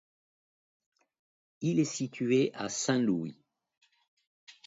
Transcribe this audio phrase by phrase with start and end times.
[1.61, 3.37] Il est situé à Saint-Louis.